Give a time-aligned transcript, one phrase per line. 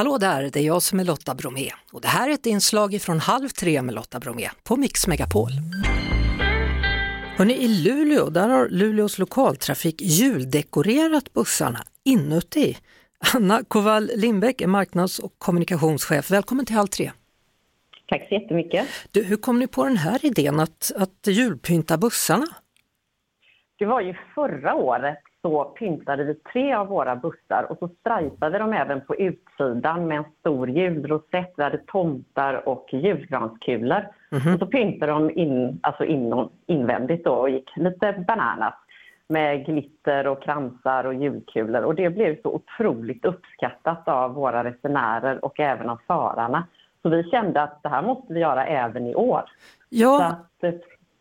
[0.00, 3.02] Hallå där, det är jag som är Lotta Bromé och det här är ett inslag
[3.02, 5.50] från Halv tre med Lotta Bromé på Mix Megapol.
[7.36, 12.76] Hörrni, I Luleå där har Luleås lokaltrafik juldekorerat bussarna inuti.
[13.34, 16.30] Anna Koval Lindbäck är marknads och kommunikationschef.
[16.30, 17.12] Välkommen till Halv tre.
[18.08, 18.86] Tack så jättemycket.
[19.10, 22.46] Du, hur kom ni på den här idén att, att julpynta bussarna?
[23.78, 28.58] Det var ju förra året så pyntade vi tre av våra bussar och så strajpade
[28.58, 31.52] de även på utsidan med en stor julrosett.
[31.56, 34.06] Vi hade tomtar och julgranskulor.
[34.30, 34.54] Mm-hmm.
[34.54, 38.74] Och så pyntade de in, alltså in, invändigt då och gick lite bananas
[39.28, 41.82] med glitter och kransar och julkulor.
[41.82, 46.66] Och det blev så otroligt uppskattat av våra resenärer och även av förarna.
[47.02, 49.42] Så vi kände att det här måste vi göra även i år.
[49.88, 50.24] Ja.
[50.24, 50.64] Att,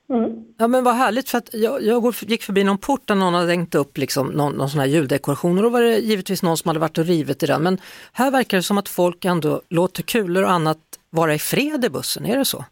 [0.09, 0.45] mm.
[0.58, 3.52] Ja men vad härligt för att jag, jag gick förbi någon port där någon hade
[3.52, 6.70] hängt upp liksom någon, någon sån här juldekoration och då var det givetvis någon som
[6.70, 7.63] hade varit och rivit i den.
[7.63, 7.77] Men
[8.13, 10.77] här verkar det som att folk ändå låter kulor och annat
[11.09, 12.65] vara i fred i bussen, är det så?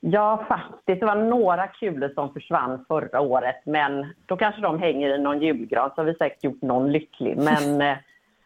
[0.00, 1.00] Ja, faktiskt.
[1.00, 5.40] Det var några kulor som försvann förra året, men då kanske de hänger i någon
[5.40, 7.36] julgran, så har vi säkert gjort någon lycklig.
[7.36, 7.96] Men eh,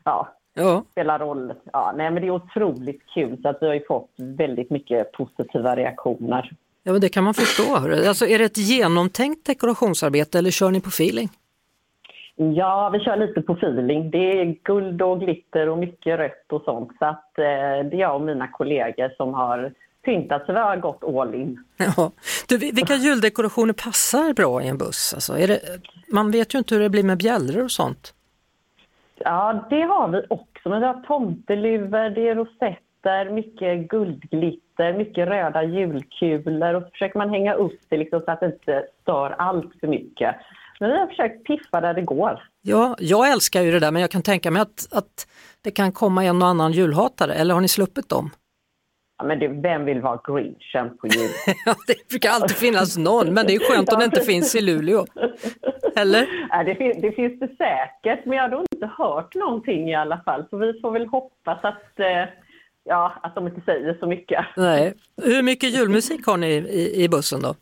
[0.04, 0.84] ja, ja.
[0.90, 1.54] spelar roll.
[1.72, 5.12] Ja, nej, men det är otroligt kul, så att vi har ju fått väldigt mycket
[5.12, 6.52] positiva reaktioner.
[6.82, 7.76] Ja, men det kan man förstå.
[8.08, 11.28] Alltså, är det ett genomtänkt dekorationsarbete eller kör ni på feeling?
[12.36, 14.10] Ja, vi kör lite på feeling.
[14.10, 16.90] Det är guld och glitter och mycket rött och sånt.
[16.98, 17.44] Så att, eh,
[17.90, 19.72] det är jag och mina kollegor som har
[20.04, 21.64] pyntat så vi har gått all in.
[21.76, 22.12] Ja.
[22.48, 25.14] Du, vilka juldekorationer passar bra i en buss?
[25.14, 25.60] Alltså, det,
[26.08, 28.14] man vet ju inte hur det blir med bjällror och sånt.
[29.24, 30.68] Ja, det har vi också.
[30.68, 37.18] Men vi har tomteluvor, det är rosetter, mycket guldglitter, mycket röda julkulor och så försöker
[37.18, 40.36] man hänga upp det liksom så att det inte stör allt för mycket.
[40.80, 42.42] Men vi har försökt piffa där det går.
[42.62, 45.26] Ja, jag älskar ju det där men jag kan tänka mig att, att
[45.64, 48.30] det kan komma en och annan julhatare, eller har ni sluppit dem?
[49.18, 51.30] Ja, men det, vem vill vara grinchen på jul?
[51.86, 55.06] det brukar alltid finnas någon, men det är skönt om det inte finns i Luleå.
[55.96, 56.26] Eller?
[56.50, 59.94] Ja, det, finns, det finns det säkert, men jag har då inte hört någonting i
[59.94, 60.44] alla fall.
[60.50, 62.24] Så vi får väl hoppas att, eh,
[62.84, 64.44] ja, att de inte säger så mycket.
[64.56, 64.94] Nej.
[65.22, 67.54] Hur mycket julmusik har ni i, i bussen då?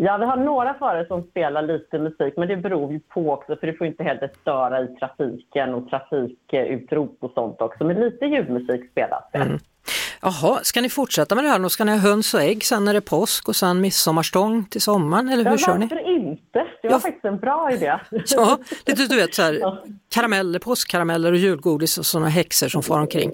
[0.00, 3.56] Ja, vi har några förare som spelar lite musik, men det beror ju på också,
[3.56, 7.84] för det får inte heller störa i trafiken och trafikutrop och sånt också.
[7.84, 9.38] Men lite julmusik spelas det.
[9.38, 9.58] Mm.
[10.22, 11.58] Jaha, ska ni fortsätta med det här?
[11.58, 14.80] Då ska ni ha höns och ägg, sen är det påsk och sen midsommarstång till
[14.80, 15.86] sommaren, eller hur ja, kör ni?
[15.86, 16.66] Varför inte?
[16.82, 17.00] Det var ja.
[17.00, 17.98] faktiskt en bra idé.
[18.30, 19.78] Ja, lite du vet så här,
[20.08, 23.32] karameller, påskkarameller och julgodis och sådana häxor som far omkring.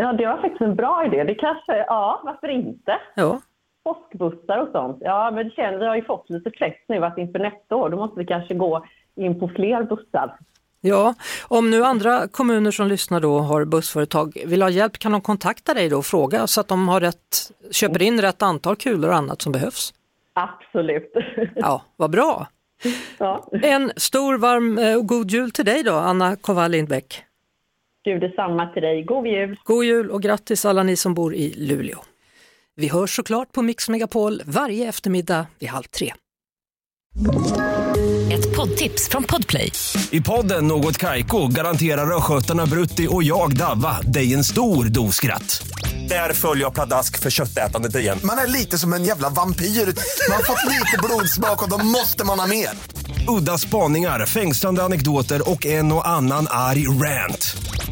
[0.00, 1.24] Ja, det var faktiskt en bra idé.
[1.24, 2.98] Det kanske, ja, varför inte?
[3.14, 3.40] Ja.
[3.84, 4.98] Påskbussar och sånt.
[5.00, 7.88] Ja, men det känner, vi har ju fått lite press nu att inför nästa år,
[7.88, 10.36] då måste vi kanske gå in på fler bussar.
[10.80, 11.14] Ja,
[11.48, 15.74] om nu andra kommuner som lyssnar då har bussföretag vill ha hjälp kan de kontakta
[15.74, 19.16] dig då och fråga så att de har rätt, köper in rätt antal kulor och
[19.16, 19.94] annat som behövs?
[20.32, 21.12] Absolut.
[21.54, 22.46] Ja, vad bra.
[23.18, 23.48] Ja.
[23.62, 27.24] En stor, varm eh, och god jul till dig då, Anna Koval Lindbäck.
[28.04, 29.04] Du detsamma till dig.
[29.04, 29.58] God jul!
[29.64, 31.98] God jul och grattis alla ni som bor i Luleå.
[32.76, 36.12] Vi hörs såklart på Mix Megapol varje eftermiddag vid halv tre.
[38.32, 39.72] Ett poddtips från Podplay.
[40.10, 45.62] I podden Något Kaiko garanterar östgötarna Brutti och jag, Davva, dig en stor dos skratt.
[46.08, 48.18] Där följer jag pladask för köttätandet igen.
[48.24, 49.64] Man är lite som en jävla vampyr.
[49.64, 52.68] Man har fått lite blodsmak och då måste man ha mer.
[53.38, 57.56] Udda spaningar, fängslande anekdoter och en och annan arg rant.